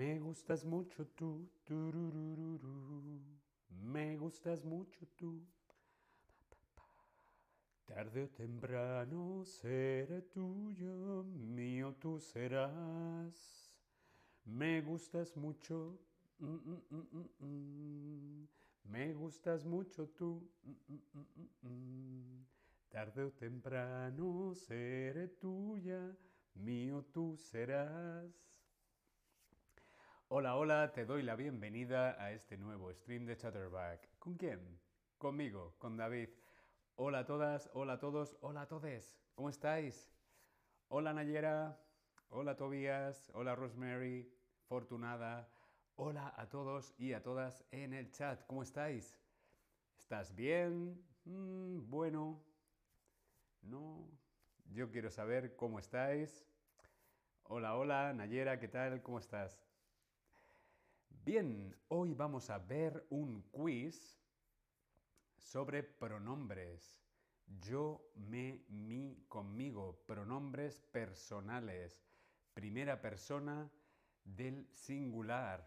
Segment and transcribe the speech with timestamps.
[0.00, 1.46] Me gustas mucho tú.
[3.68, 5.46] Me gustas mucho tú.
[7.84, 13.70] Tarde o temprano seré tuyo, mío tú serás.
[14.46, 15.98] Me gustas mucho,
[16.38, 18.48] mm, mm, mm,
[18.84, 20.50] me gustas mucho tú.
[22.88, 26.16] Tarde o temprano seré tuya,
[26.54, 28.50] mío tú serás.
[30.32, 34.16] Hola, hola, te doy la bienvenida a este nuevo stream de Chatterback.
[34.20, 34.78] ¿Con quién?
[35.18, 36.28] Conmigo, con David.
[36.94, 39.18] Hola a todas, hola a todos, hola a todes.
[39.34, 40.08] ¿Cómo estáis?
[40.86, 41.76] Hola Nayera,
[42.28, 44.32] hola Tobías, hola Rosemary,
[44.68, 45.48] Fortunada.
[45.96, 48.46] Hola a todos y a todas en el chat.
[48.46, 49.20] ¿Cómo estáis?
[49.98, 51.04] ¿Estás bien?
[51.24, 52.40] Mm, bueno.
[53.62, 54.08] No.
[54.66, 56.46] Yo quiero saber cómo estáis.
[57.42, 59.02] Hola, hola, Nayera, ¿qué tal?
[59.02, 59.69] ¿Cómo estás?
[61.22, 64.18] Bien, hoy vamos a ver un quiz
[65.36, 66.98] sobre pronombres.
[67.60, 70.02] Yo, me, mi, conmigo.
[70.06, 72.02] Pronombres personales.
[72.54, 73.70] Primera persona
[74.24, 75.66] del singular.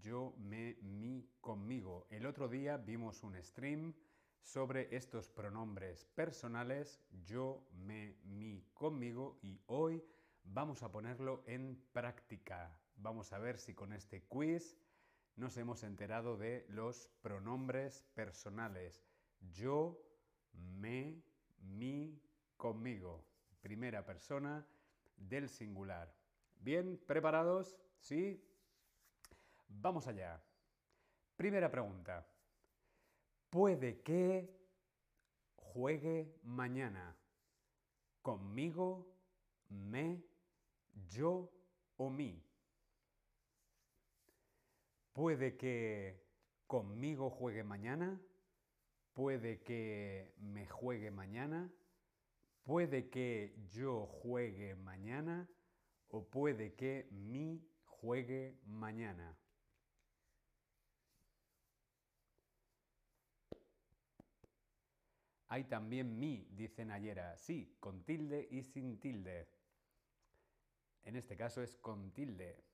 [0.00, 2.06] Yo, me, mi, conmigo.
[2.08, 3.92] El otro día vimos un stream
[4.40, 6.98] sobre estos pronombres personales.
[7.26, 9.38] Yo, me, mi, conmigo.
[9.42, 10.02] Y hoy
[10.44, 12.74] vamos a ponerlo en práctica.
[12.96, 14.78] Vamos a ver si con este quiz
[15.36, 19.04] nos hemos enterado de los pronombres personales.
[19.52, 20.00] Yo,
[20.52, 21.22] me,
[21.58, 22.20] mi,
[22.56, 23.24] conmigo.
[23.60, 24.66] Primera persona
[25.16, 26.14] del singular.
[26.60, 27.00] ¿Bien?
[27.06, 27.76] ¿Preparados?
[28.00, 28.42] ¿Sí?
[29.68, 30.42] Vamos allá.
[31.36, 32.26] Primera pregunta.
[33.50, 34.54] ¿Puede que
[35.56, 37.16] juegue mañana?
[38.22, 39.14] ¿Conmigo,
[39.68, 40.22] me,
[41.08, 41.50] yo
[41.96, 42.43] o mí?
[45.14, 46.20] Puede que
[46.66, 48.20] conmigo juegue mañana,
[49.12, 51.72] puede que me juegue mañana,
[52.64, 55.48] puede que yo juegue mañana
[56.08, 59.38] o puede que mi juegue mañana.
[65.46, 67.36] Hay también mi, dice Nayera.
[67.36, 69.46] Sí, con tilde y sin tilde.
[71.04, 72.64] En este caso es con tilde.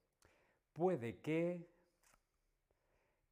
[0.72, 1.68] Puede que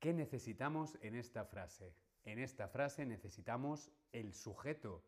[0.01, 1.93] ¿Qué necesitamos en esta frase?
[2.25, 5.05] En esta frase necesitamos el sujeto.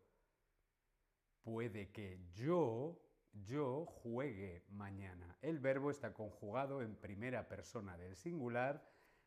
[1.43, 5.37] Puede que yo, yo juegue mañana.
[5.41, 8.85] El verbo está conjugado en primera persona del singular.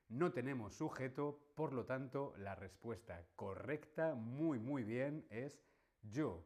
[0.08, 5.62] No tenemos sujeto, por lo tanto, la respuesta correcta, muy, muy bien, es
[6.02, 6.44] yo.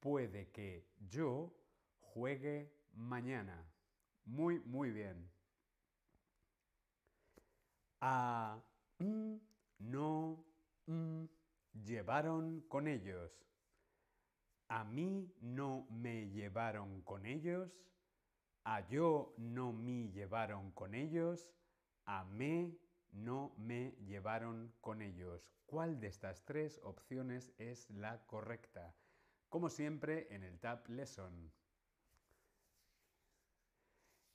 [0.00, 1.54] Puede que yo
[1.98, 3.66] juegue mañana.
[4.26, 5.30] Muy, muy bien
[8.00, 8.60] a
[9.78, 10.44] no
[11.72, 13.32] llevaron con ellos.
[14.68, 17.70] A mí no me llevaron con ellos.
[18.64, 21.48] A yo no me llevaron con ellos.
[22.04, 22.78] A me
[23.12, 25.50] no me llevaron con ellos.
[25.66, 28.94] ¿Cuál de estas tres opciones es la correcta?
[29.48, 31.52] Como siempre en el Tab Lesson.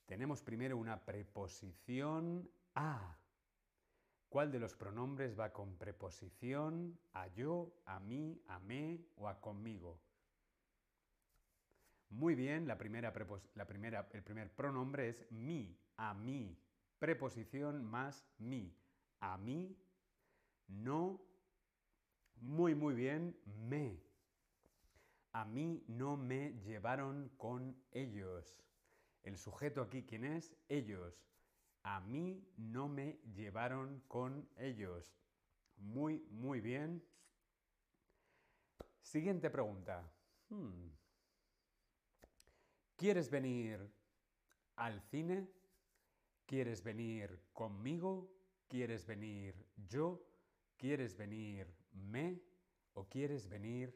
[0.06, 3.18] Tenemos primero una preposición a.
[4.30, 9.40] ¿Cuál de los pronombres va con preposición a yo, a mí, a me o a
[9.40, 10.00] conmigo?
[12.10, 13.14] Muy bien, la primera
[14.14, 16.58] el primer pronombre es mi, a mí.
[17.00, 18.74] Preposición más mi.
[19.20, 19.78] A mí,
[20.68, 21.22] no.
[22.38, 24.02] Muy, muy bien, me.
[25.32, 28.64] A mí no me llevaron con ellos.
[29.24, 30.56] El sujeto aquí, ¿quién es?
[30.70, 31.26] Ellos.
[31.86, 35.16] A mí no me llevaron con ellos.
[35.78, 37.06] Muy, muy bien.
[39.04, 40.12] Siguiente pregunta.
[40.50, 40.90] Hmm.
[42.96, 43.88] ¿Quieres venir
[44.78, 45.48] al cine?
[46.48, 48.34] ¿Quieres venir conmigo?
[48.68, 49.54] ¿Quieres venir
[49.88, 50.26] yo?
[50.78, 52.42] ¿Quieres venir me?
[52.94, 53.96] ¿O quieres venir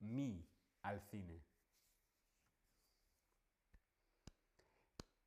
[0.00, 0.46] mí
[0.82, 1.42] al cine?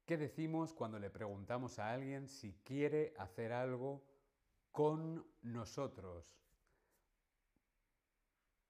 [0.06, 4.04] ¿Qué decimos cuando le preguntamos a alguien si quiere hacer algo
[4.74, 6.36] con nosotros?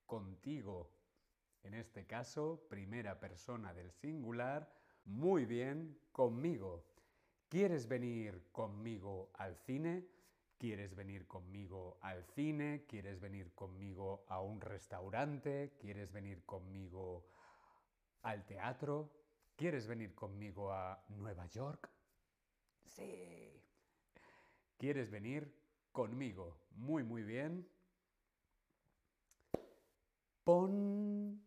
[0.06, 0.91] Contigo.
[1.63, 4.71] En este caso, primera persona del singular.
[5.06, 6.85] Muy bien, conmigo.
[7.50, 10.07] ¿Quieres venir conmigo al cine?
[10.59, 12.86] ¿Quieres venir conmigo al cine?
[12.88, 15.74] ¿Quieres venir conmigo a un restaurante?
[15.79, 17.25] ¿Quieres venir conmigo
[18.21, 19.23] al teatro?
[19.55, 21.89] ¿Quieres venir conmigo a Nueva York?
[22.85, 23.61] Sí.
[24.77, 25.53] ¿Quieres venir
[25.91, 26.57] conmigo?
[26.71, 27.69] Muy, muy bien.
[30.44, 31.39] Pon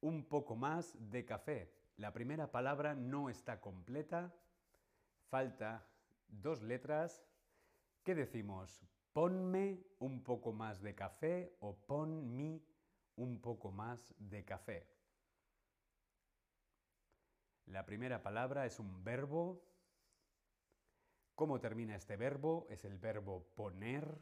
[0.00, 1.74] un poco más de café.
[1.96, 4.32] La primera palabra no está completa.
[5.28, 5.84] Falta
[6.28, 7.24] dos letras.
[8.04, 8.86] ¿Qué decimos?
[9.12, 12.64] Ponme un poco más de café o pon mi
[13.16, 14.97] un poco más de café.
[17.70, 19.62] La primera palabra es un verbo.
[21.34, 22.66] ¿Cómo termina este verbo?
[22.70, 24.18] Es el verbo poner.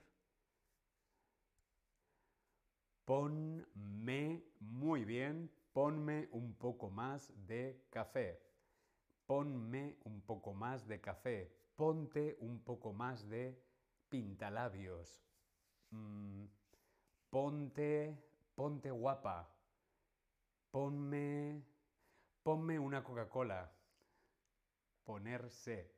[3.05, 8.43] Ponme, muy bien, ponme un poco más de café.
[9.27, 11.53] Ponme un poco más de café.
[11.77, 13.63] Ponte un poco más de
[14.09, 15.23] pintalabios.
[15.91, 16.47] Mm,
[17.31, 18.19] ponte,
[18.57, 19.49] ponte guapa.
[20.73, 21.63] Ponme,
[22.47, 23.69] ponme una Coca-Cola.
[25.03, 25.93] Ponerse.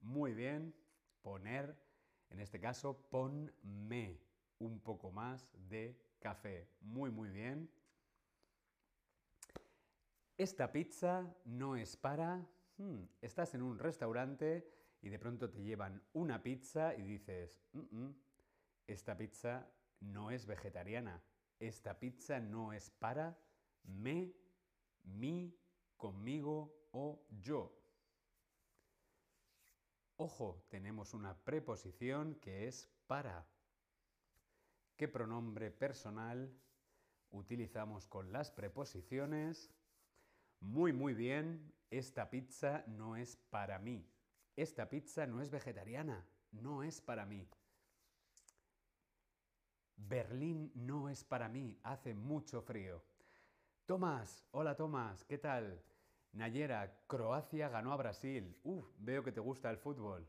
[0.00, 0.74] Muy bien.
[1.22, 1.78] Poner,
[2.30, 4.20] en este caso, ponme
[4.58, 6.68] un poco más de café.
[6.80, 7.70] Muy, muy bien.
[10.36, 12.44] Esta pizza no es para...
[12.76, 14.68] Hmm, estás en un restaurante
[15.00, 17.62] y de pronto te llevan una pizza y dices,
[18.88, 19.70] esta pizza
[20.00, 21.22] no es vegetariana.
[21.60, 23.38] Esta pizza no es para
[23.84, 24.34] me,
[25.04, 25.56] mi,
[25.96, 27.72] conmigo o yo.
[30.16, 33.46] Ojo, tenemos una preposición que es para.
[34.96, 36.56] ¿Qué pronombre personal
[37.30, 39.70] utilizamos con las preposiciones?
[40.60, 44.08] Muy, muy bien, esta pizza no es para mí.
[44.56, 47.48] Esta pizza no es vegetariana, no es para mí.
[49.96, 53.02] Berlín no es para mí, hace mucho frío.
[53.86, 55.78] Tomás, hola Tomás, ¿qué tal?
[56.32, 58.58] Nayera, Croacia ganó a Brasil.
[58.64, 60.26] Uf, veo que te gusta el fútbol.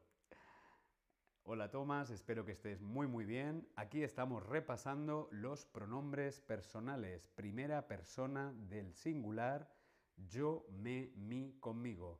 [1.44, 3.66] Hola Tomás, espero que estés muy muy bien.
[3.78, 7.30] Aquí estamos repasando los pronombres personales.
[7.30, 9.72] Primera persona del singular,
[10.18, 12.20] yo, me, mi, conmigo.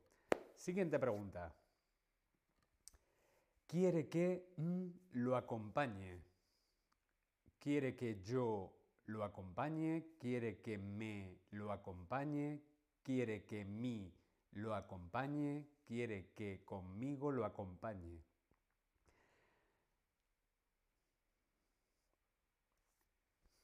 [0.56, 1.54] Siguiente pregunta.
[3.68, 6.22] Quiere que mm, lo acompañe.
[7.60, 8.75] Quiere que yo
[9.06, 10.06] lo acompañe.
[10.20, 12.62] Quiere que me lo acompañe.
[13.04, 14.14] Quiere que mi
[14.52, 15.66] lo acompañe.
[15.86, 18.24] Quiere que conmigo lo acompañe.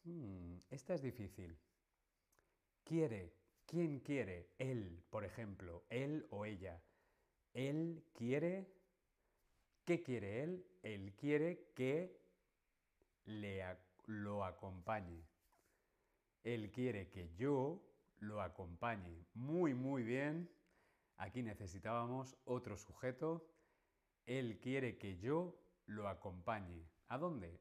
[0.04, 1.58] Hmm, esta es difícil.
[2.84, 3.34] Quiere.
[3.66, 4.50] ¿Quién quiere?
[4.60, 5.84] Él, por ejemplo.
[5.90, 6.82] Él o ella.
[7.54, 8.68] Él quiere.
[9.86, 10.66] ¿Qué quiere él?
[10.84, 12.20] Él quiere que
[13.26, 13.64] le,
[14.06, 15.31] lo acompañe.
[16.44, 17.84] Él quiere que yo
[18.20, 19.26] lo acompañe.
[19.34, 20.50] Muy, muy bien.
[21.18, 23.48] Aquí necesitábamos otro sujeto.
[24.26, 26.88] Él quiere que yo lo acompañe.
[27.08, 27.60] ¿A dónde?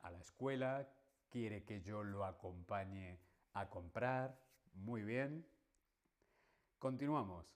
[0.00, 0.88] A la escuela,
[1.30, 3.20] quiere que yo lo acompañe
[3.52, 4.38] a comprar.
[4.72, 5.46] Muy bien.
[6.78, 7.46] Continuamos.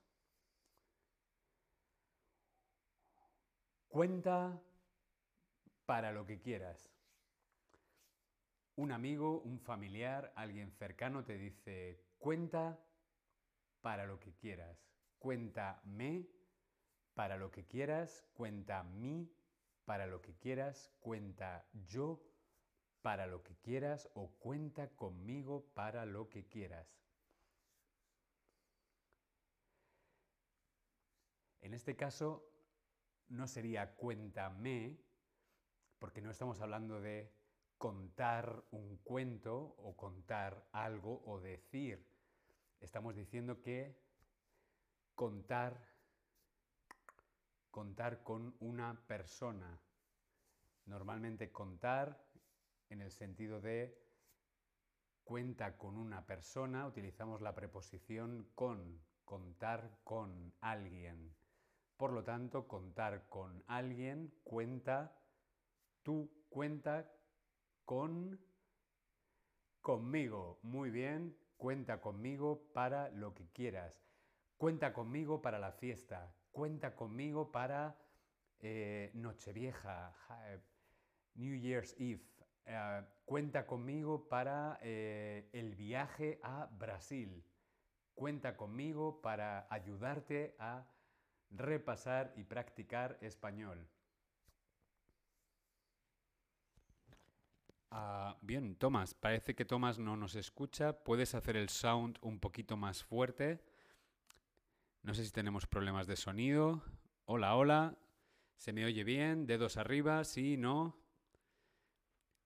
[3.88, 4.60] Cuenta
[5.86, 6.93] para lo que quieras.
[8.76, 12.84] Un amigo, un familiar, alguien cercano te dice, cuenta
[13.80, 14.90] para lo que quieras.
[15.18, 16.28] Cuéntame
[17.14, 18.26] para lo que quieras.
[18.34, 19.32] Cuenta mí
[19.84, 20.90] para lo que quieras.
[20.98, 22.20] Cuenta yo
[23.02, 27.04] para lo que quieras o cuenta conmigo para lo que quieras.
[31.60, 32.50] En este caso
[33.28, 34.98] no sería cuéntame,
[35.98, 37.32] porque no estamos hablando de
[37.84, 42.02] contar un cuento o contar algo o decir.
[42.80, 44.00] Estamos diciendo que
[45.14, 45.86] contar
[47.70, 49.78] contar con una persona.
[50.86, 52.24] Normalmente contar
[52.88, 54.02] en el sentido de
[55.22, 61.36] cuenta con una persona, utilizamos la preposición con, contar con alguien.
[61.98, 65.20] Por lo tanto, contar con alguien cuenta,
[66.02, 67.10] tú cuenta
[67.84, 68.40] con
[69.80, 70.58] conmigo.
[70.62, 74.02] Muy bien, cuenta conmigo para lo que quieras.
[74.56, 76.34] Cuenta conmigo para la fiesta.
[76.50, 77.98] Cuenta conmigo para
[78.60, 80.14] eh, Nochevieja,
[81.34, 82.24] New Year's Eve.
[82.66, 87.44] Eh, cuenta conmigo para eh, el viaje a Brasil.
[88.14, 90.86] Cuenta conmigo para ayudarte a
[91.50, 93.86] repasar y practicar español.
[97.96, 101.04] Ah, bien, Tomás, parece que Tomás no nos escucha.
[101.04, 103.62] ¿Puedes hacer el sound un poquito más fuerte?
[105.04, 106.82] No sé si tenemos problemas de sonido
[107.26, 107.96] Hola, hola.
[108.56, 109.46] ¿Se me oye bien?
[109.46, 110.96] Dedos arriba, sí, no.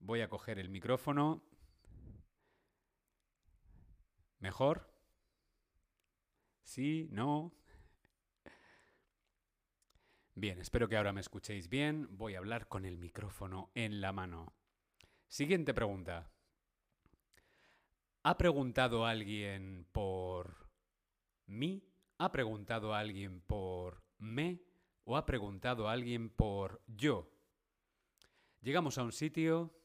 [0.00, 1.42] Voy a coger el micrófono.
[4.40, 4.92] ¿Mejor?
[6.62, 7.54] Sí, no.
[10.34, 12.06] Bien, espero que ahora me escuchéis bien.
[12.10, 14.57] Voy a hablar con el micrófono en la mano.
[15.28, 16.30] Siguiente pregunta.
[18.22, 20.70] ¿Ha preguntado alguien por
[21.46, 21.86] mí?
[22.16, 24.62] ¿Ha preguntado alguien por me?
[25.04, 27.30] ¿O ha preguntado alguien por yo?
[28.62, 29.78] Llegamos a un sitio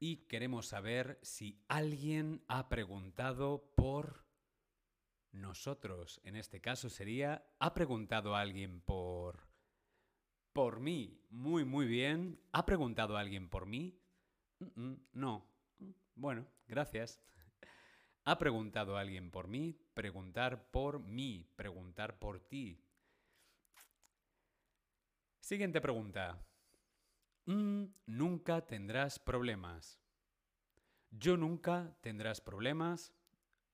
[0.00, 4.26] y queremos saber si alguien ha preguntado por
[5.30, 6.20] nosotros.
[6.24, 9.49] En este caso sería, ¿ha preguntado alguien por...
[10.52, 11.20] por mí?
[11.30, 12.40] Muy, muy bien.
[12.52, 13.96] ¿Ha preguntado alguien por mí?
[15.12, 15.46] no.
[16.14, 17.22] Bueno, gracias.
[18.24, 19.78] ¿Ha preguntado alguien por mí?
[19.94, 22.84] Preguntar por mí, preguntar por ti.
[25.40, 26.38] Siguiente pregunta.
[27.46, 29.98] Mm, nunca tendrás problemas.
[31.10, 33.12] Yo nunca tendrás problemas.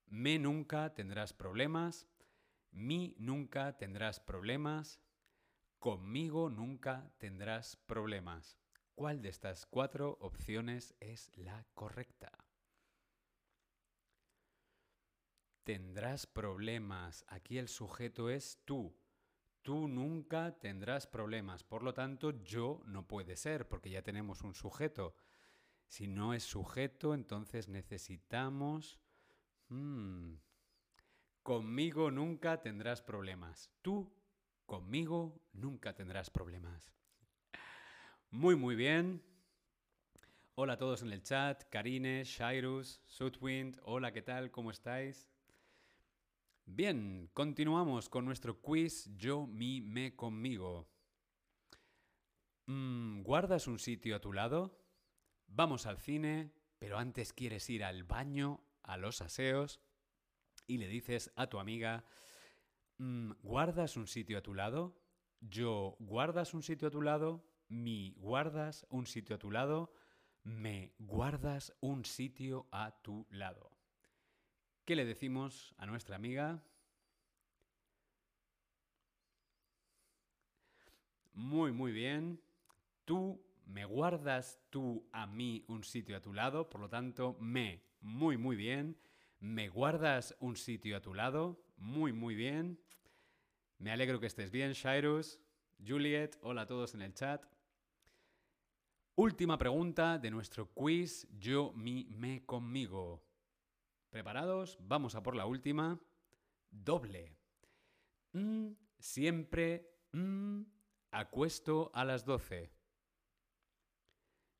[0.07, 2.07] Me nunca tendrás problemas.
[2.71, 5.01] Mi nunca tendrás problemas.
[5.79, 8.57] Conmigo nunca tendrás problemas.
[8.95, 12.31] ¿Cuál de estas cuatro opciones es la correcta?
[15.63, 17.25] Tendrás problemas.
[17.27, 18.97] Aquí el sujeto es tú.
[19.61, 21.63] Tú nunca tendrás problemas.
[21.63, 25.13] Por lo tanto, yo no puede ser, porque ya tenemos un sujeto.
[25.85, 28.99] Si no es sujeto, entonces necesitamos...
[29.69, 30.35] Hmm,
[31.43, 33.69] conmigo nunca tendrás problemas.
[33.81, 34.16] Tú,
[34.67, 36.93] conmigo nunca tendrás problemas.
[38.29, 39.23] Muy, muy bien.
[40.55, 41.63] Hola a todos en el chat.
[41.71, 43.79] Karine, Shairus, Sudwind.
[43.83, 44.51] Hola, ¿qué tal?
[44.51, 45.31] ¿Cómo estáis?
[46.65, 50.89] Bien, continuamos con nuestro quiz Yo, mi, me, conmigo.
[52.65, 54.77] Mm, ¿Guardas un sitio a tu lado?
[55.47, 59.79] Vamos al cine, pero antes quieres ir al baño, a los aseos,
[60.67, 62.03] y le dices a tu amiga,
[62.97, 64.97] ¿guardas un sitio a tu lado?
[65.39, 67.43] Yo, ¿guardas un sitio a tu lado?
[67.69, 69.91] mi guardas un sitio a tu lado,
[70.43, 73.71] me guardas un sitio a tu lado.
[74.85, 76.63] ¿Qué le decimos a nuestra amiga?
[81.33, 82.41] Muy, muy bien.
[83.03, 87.83] Tú me guardas tú a mí un sitio a tu lado, por lo tanto, me,
[87.99, 88.97] muy, muy bien.
[89.39, 92.79] Me guardas un sitio a tu lado, muy, muy bien.
[93.77, 95.39] Me alegro que estés bien, Shairus.
[95.85, 97.45] Juliet, hola a todos en el chat.
[99.15, 103.23] Última pregunta de nuestro quiz Yo, mi, me, conmigo.
[104.09, 104.77] ¿Preparados?
[104.81, 105.99] Vamos a por la última.
[106.69, 107.37] Doble.
[108.33, 110.61] Mm, siempre mm,
[111.11, 112.71] acuesto a las 12.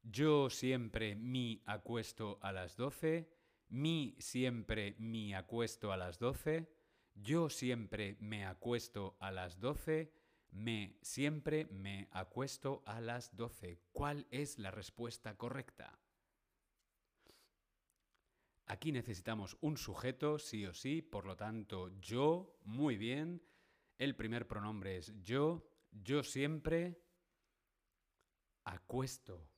[0.04, 3.30] Yo siempre mi acuesto a las 12.
[3.70, 6.77] Mi siempre mi acuesto a las 12.
[7.22, 10.14] Yo siempre me acuesto a las 12.
[10.52, 13.82] Me siempre me acuesto a las 12.
[13.92, 16.00] ¿Cuál es la respuesta correcta?
[18.68, 23.42] Aquí necesitamos un sujeto, sí o sí, por lo tanto, yo, muy bien.
[23.98, 25.68] El primer pronombre es yo.
[25.92, 27.02] Yo siempre
[28.66, 29.50] acuesto.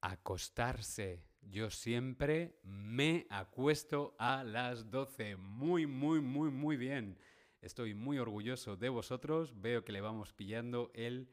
[0.00, 1.29] Acostarse.
[1.42, 5.36] Yo siempre me acuesto a las 12.
[5.36, 7.18] Muy, muy, muy, muy bien.
[7.60, 9.60] Estoy muy orgulloso de vosotros.
[9.60, 11.28] Veo que le vamos pillando el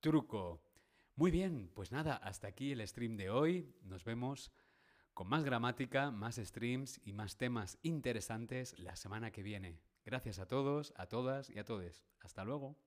[0.00, 0.62] truco.
[1.16, 3.74] Muy bien, pues nada, hasta aquí el stream de hoy.
[3.82, 4.52] Nos vemos
[5.12, 9.80] con más gramática, más streams y más temas interesantes la semana que viene.
[10.04, 12.06] Gracias a todos, a todas y a todos.
[12.20, 12.78] Hasta luego.